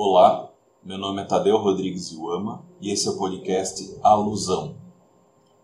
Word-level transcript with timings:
Olá, 0.00 0.48
meu 0.84 0.96
nome 0.96 1.22
é 1.22 1.24
Tadeu 1.24 1.56
Rodrigues 1.56 2.12
Iuama 2.12 2.64
e 2.80 2.92
esse 2.92 3.08
é 3.08 3.10
o 3.10 3.18
podcast 3.18 3.98
Alusão. 4.00 4.76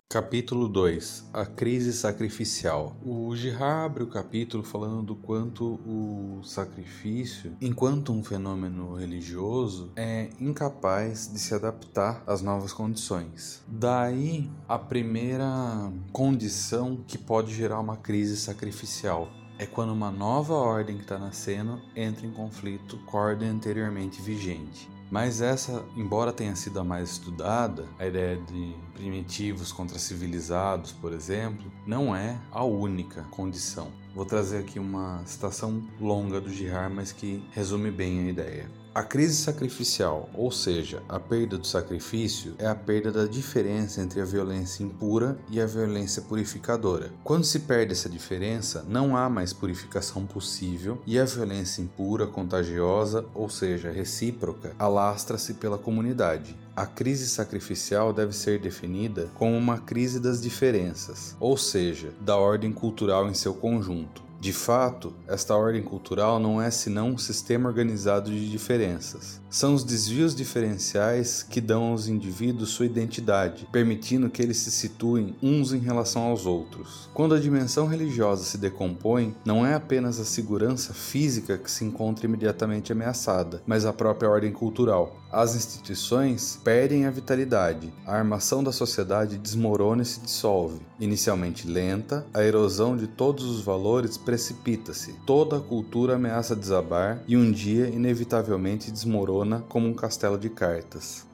Capítulo 0.08 0.68
2 0.68 1.30
A 1.32 1.46
crise 1.46 1.92
sacrificial. 1.92 2.96
O 3.06 3.32
Girard 3.36 3.84
abre 3.84 4.02
o 4.02 4.08
capítulo 4.08 4.64
falando 4.64 5.04
do 5.04 5.14
quanto 5.14 5.78
o 5.86 6.40
sacrifício, 6.42 7.56
enquanto 7.60 8.12
um 8.12 8.24
fenômeno 8.24 8.94
religioso, 8.94 9.92
é 9.94 10.30
incapaz 10.40 11.32
de 11.32 11.38
se 11.38 11.54
adaptar 11.54 12.24
às 12.26 12.42
novas 12.42 12.72
condições. 12.72 13.62
Daí 13.68 14.50
a 14.68 14.80
primeira 14.80 15.92
condição 16.10 16.96
que 17.06 17.16
pode 17.16 17.54
gerar 17.54 17.78
uma 17.78 17.96
crise 17.96 18.36
sacrificial 18.36 19.28
é 19.58 19.66
quando 19.66 19.92
uma 19.92 20.10
nova 20.10 20.54
ordem 20.54 20.96
que 20.96 21.02
está 21.02 21.18
nascendo 21.18 21.80
entra 21.94 22.26
em 22.26 22.30
conflito 22.30 22.98
com 23.06 23.18
a 23.18 23.20
ordem 23.20 23.48
anteriormente 23.48 24.20
vigente. 24.20 24.88
Mas 25.10 25.40
essa, 25.40 25.84
embora 25.96 26.32
tenha 26.32 26.56
sido 26.56 26.80
a 26.80 26.84
mais 26.84 27.10
estudada, 27.10 27.86
a 27.98 28.06
ideia 28.06 28.36
de 28.36 28.74
primitivos 28.94 29.70
contra 29.70 29.98
civilizados, 29.98 30.92
por 30.92 31.12
exemplo, 31.12 31.70
não 31.86 32.16
é 32.16 32.36
a 32.50 32.64
única 32.64 33.22
condição. 33.30 33.92
Vou 34.14 34.24
trazer 34.24 34.58
aqui 34.58 34.78
uma 34.78 35.26
citação 35.26 35.82
longa 36.00 36.40
do 36.40 36.48
Girard, 36.48 36.94
mas 36.94 37.10
que 37.10 37.44
resume 37.50 37.90
bem 37.90 38.20
a 38.20 38.30
ideia. 38.30 38.70
A 38.94 39.02
crise 39.02 39.34
sacrificial, 39.34 40.30
ou 40.32 40.52
seja, 40.52 41.02
a 41.08 41.18
perda 41.18 41.58
do 41.58 41.66
sacrifício, 41.66 42.54
é 42.58 42.66
a 42.68 42.76
perda 42.76 43.10
da 43.10 43.26
diferença 43.26 44.00
entre 44.00 44.20
a 44.20 44.24
violência 44.24 44.84
impura 44.84 45.36
e 45.50 45.60
a 45.60 45.66
violência 45.66 46.22
purificadora. 46.22 47.12
Quando 47.24 47.42
se 47.42 47.58
perde 47.58 47.90
essa 47.90 48.08
diferença, 48.08 48.84
não 48.88 49.16
há 49.16 49.28
mais 49.28 49.52
purificação 49.52 50.24
possível 50.24 51.02
e 51.04 51.18
a 51.18 51.24
violência 51.24 51.82
impura, 51.82 52.24
contagiosa, 52.28 53.26
ou 53.34 53.48
seja, 53.48 53.90
recíproca, 53.90 54.76
alastra-se 54.78 55.54
pela 55.54 55.76
comunidade. 55.76 56.56
A 56.76 56.86
crise 56.86 57.28
sacrificial 57.28 58.12
deve 58.12 58.32
ser 58.32 58.58
definida 58.58 59.30
como 59.34 59.56
uma 59.56 59.78
crise 59.78 60.18
das 60.18 60.42
diferenças, 60.42 61.36
ou 61.38 61.56
seja, 61.56 62.12
da 62.20 62.36
ordem 62.36 62.72
cultural 62.72 63.30
em 63.30 63.34
seu 63.34 63.54
conjunto. 63.54 64.23
De 64.44 64.52
fato, 64.52 65.14
esta 65.26 65.56
ordem 65.56 65.82
cultural 65.82 66.38
não 66.38 66.60
é 66.60 66.70
senão 66.70 67.12
um 67.12 67.16
sistema 67.16 67.66
organizado 67.66 68.30
de 68.30 68.50
diferenças. 68.50 69.40
São 69.48 69.72
os 69.72 69.82
desvios 69.82 70.34
diferenciais 70.34 71.42
que 71.42 71.62
dão 71.62 71.84
aos 71.84 72.08
indivíduos 72.08 72.68
sua 72.68 72.84
identidade, 72.84 73.66
permitindo 73.72 74.28
que 74.28 74.42
eles 74.42 74.58
se 74.58 74.70
situem 74.70 75.34
uns 75.42 75.72
em 75.72 75.78
relação 75.78 76.24
aos 76.24 76.44
outros. 76.44 77.08
Quando 77.14 77.34
a 77.34 77.40
dimensão 77.40 77.86
religiosa 77.86 78.44
se 78.44 78.58
decompõe, 78.58 79.34
não 79.46 79.64
é 79.64 79.72
apenas 79.72 80.20
a 80.20 80.26
segurança 80.26 80.92
física 80.92 81.56
que 81.56 81.70
se 81.70 81.82
encontra 81.82 82.26
imediatamente 82.26 82.92
ameaçada, 82.92 83.62
mas 83.64 83.86
a 83.86 83.94
própria 83.94 84.28
ordem 84.28 84.52
cultural. 84.52 85.16
As 85.32 85.56
instituições 85.56 86.60
perdem 86.62 87.06
a 87.06 87.10
vitalidade, 87.10 87.92
a 88.06 88.14
armação 88.14 88.62
da 88.62 88.70
sociedade 88.70 89.36
desmorona 89.36 90.02
e 90.02 90.04
se 90.04 90.20
dissolve. 90.20 90.80
Inicialmente 91.00 91.66
lenta, 91.66 92.24
a 92.32 92.44
erosão 92.44 92.96
de 92.96 93.08
todos 93.08 93.44
os 93.44 93.60
valores 93.60 94.16
precipita-se. 94.34 95.12
Toda 95.24 95.58
a 95.58 95.60
cultura 95.60 96.16
ameaça 96.16 96.56
desabar 96.56 97.22
e 97.28 97.36
um 97.36 97.52
dia, 97.52 97.86
inevitavelmente, 97.88 98.90
desmorona 98.90 99.64
como 99.68 99.86
um 99.86 99.94
castelo 99.94 100.36
de 100.36 100.50
cartas 100.50 101.24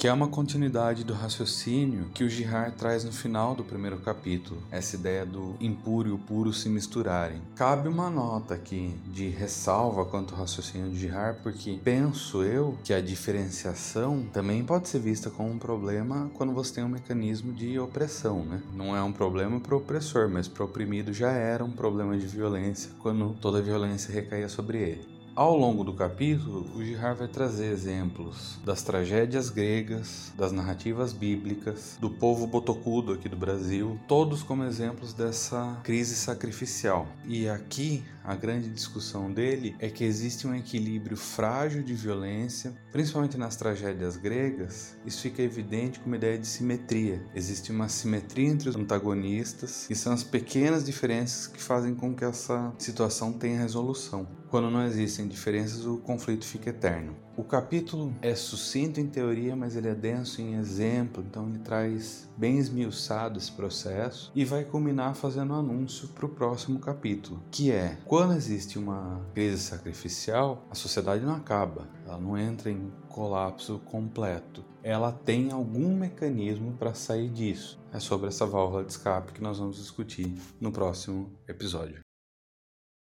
que 0.00 0.08
é 0.08 0.12
uma 0.14 0.28
continuidade 0.28 1.04
do 1.04 1.12
raciocínio 1.12 2.06
que 2.14 2.24
o 2.24 2.28
Girard 2.30 2.74
traz 2.74 3.04
no 3.04 3.12
final 3.12 3.54
do 3.54 3.62
primeiro 3.62 3.98
capítulo, 3.98 4.62
essa 4.70 4.96
ideia 4.96 5.26
do 5.26 5.56
impuro 5.60 6.08
e 6.08 6.12
o 6.12 6.16
puro 6.16 6.54
se 6.54 6.70
misturarem. 6.70 7.42
Cabe 7.54 7.86
uma 7.86 8.08
nota 8.08 8.54
aqui 8.54 8.94
de 9.12 9.28
ressalva 9.28 10.06
quanto 10.06 10.32
ao 10.32 10.40
raciocínio 10.40 10.88
de 10.88 10.98
Girard, 10.98 11.40
porque 11.42 11.78
penso 11.84 12.42
eu 12.42 12.78
que 12.82 12.94
a 12.94 13.00
diferenciação 13.02 14.24
também 14.32 14.64
pode 14.64 14.88
ser 14.88 15.00
vista 15.00 15.28
como 15.28 15.50
um 15.50 15.58
problema 15.58 16.30
quando 16.32 16.54
você 16.54 16.76
tem 16.76 16.84
um 16.84 16.88
mecanismo 16.88 17.52
de 17.52 17.78
opressão, 17.78 18.42
né? 18.42 18.62
Não 18.74 18.96
é 18.96 19.02
um 19.02 19.12
problema 19.12 19.60
para 19.60 19.74
o 19.74 19.78
opressor, 19.78 20.30
mas 20.30 20.48
para 20.48 20.62
o 20.62 20.66
oprimido 20.66 21.12
já 21.12 21.32
era 21.32 21.62
um 21.62 21.72
problema 21.72 22.16
de 22.16 22.26
violência 22.26 22.90
quando 23.00 23.36
toda 23.38 23.58
a 23.58 23.62
violência 23.62 24.14
recaía 24.14 24.48
sobre 24.48 24.78
ele. 24.78 25.19
Ao 25.36 25.56
longo 25.56 25.84
do 25.84 25.94
capítulo, 25.94 26.68
o 26.74 26.84
Girard 26.84 27.20
vai 27.20 27.28
trazer 27.28 27.66
exemplos 27.66 28.58
das 28.64 28.82
tragédias 28.82 29.48
gregas, 29.48 30.32
das 30.36 30.50
narrativas 30.50 31.12
bíblicas, 31.12 31.96
do 32.00 32.10
povo 32.10 32.48
botocudo 32.48 33.12
aqui 33.12 33.28
do 33.28 33.36
Brasil, 33.36 33.98
todos 34.08 34.42
como 34.42 34.64
exemplos 34.64 35.14
dessa 35.14 35.80
crise 35.84 36.16
sacrificial. 36.16 37.06
E 37.24 37.48
aqui 37.48 38.02
a 38.24 38.34
grande 38.34 38.68
discussão 38.70 39.32
dele 39.32 39.76
é 39.78 39.88
que 39.88 40.02
existe 40.02 40.48
um 40.48 40.54
equilíbrio 40.54 41.16
frágil 41.16 41.82
de 41.82 41.94
violência, 41.94 42.74
principalmente 42.90 43.38
nas 43.38 43.54
tragédias 43.54 44.16
gregas. 44.16 44.96
Isso 45.06 45.22
fica 45.22 45.42
evidente 45.42 46.00
com 46.00 46.06
uma 46.06 46.16
ideia 46.16 46.38
de 46.38 46.46
simetria. 46.46 47.24
Existe 47.34 47.70
uma 47.70 47.88
simetria 47.88 48.48
entre 48.48 48.68
os 48.68 48.76
antagonistas 48.76 49.88
e 49.88 49.94
são 49.94 50.12
as 50.12 50.24
pequenas 50.24 50.84
diferenças 50.84 51.46
que 51.46 51.62
fazem 51.62 51.94
com 51.94 52.14
que 52.14 52.24
essa 52.24 52.74
situação 52.78 53.32
tenha 53.32 53.60
resolução. 53.60 54.39
Quando 54.50 54.68
não 54.68 54.84
existem 54.84 55.28
diferenças, 55.28 55.86
o 55.86 55.98
conflito 55.98 56.44
fica 56.44 56.70
eterno. 56.70 57.14
O 57.36 57.44
capítulo 57.44 58.12
é 58.20 58.34
sucinto 58.34 58.98
em 58.98 59.06
teoria, 59.06 59.54
mas 59.54 59.76
ele 59.76 59.88
é 59.88 59.94
denso 59.94 60.42
em 60.42 60.56
exemplo, 60.56 61.24
então 61.24 61.48
ele 61.48 61.60
traz 61.60 62.28
bem 62.36 62.58
esmiuçado 62.58 63.38
esse 63.38 63.52
processo 63.52 64.32
e 64.34 64.44
vai 64.44 64.64
culminar 64.64 65.14
fazendo 65.14 65.54
um 65.54 65.56
anúncio 65.56 66.08
para 66.08 66.26
o 66.26 66.28
próximo 66.28 66.80
capítulo, 66.80 67.40
que 67.48 67.70
é 67.70 67.96
quando 68.04 68.34
existe 68.34 68.76
uma 68.76 69.24
crise 69.32 69.58
sacrificial, 69.58 70.66
a 70.68 70.74
sociedade 70.74 71.24
não 71.24 71.36
acaba, 71.36 71.88
ela 72.04 72.18
não 72.18 72.36
entra 72.36 72.72
em 72.72 72.90
colapso 73.08 73.78
completo. 73.84 74.64
Ela 74.82 75.12
tem 75.12 75.52
algum 75.52 75.94
mecanismo 75.94 76.72
para 76.72 76.94
sair 76.94 77.28
disso. 77.28 77.78
É 77.92 78.00
sobre 78.00 78.28
essa 78.28 78.46
válvula 78.46 78.82
de 78.82 78.90
escape 78.90 79.32
que 79.32 79.42
nós 79.42 79.58
vamos 79.58 79.76
discutir 79.76 80.34
no 80.60 80.72
próximo 80.72 81.30
episódio. 81.46 82.00